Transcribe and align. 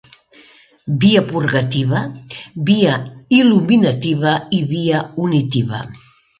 Via 1.03 1.21
purgativa, 1.27 2.01
via 2.71 2.97
il·luminativa 3.43 4.35
i 4.61 4.65
via 4.75 5.07
unitiva. 5.29 5.87